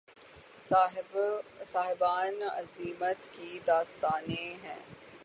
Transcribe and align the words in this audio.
صاحبان 1.63 2.41
عزیمت 2.41 3.27
کی 3.31 3.59
داستانیں 3.67 4.53
ہیں 4.63 4.79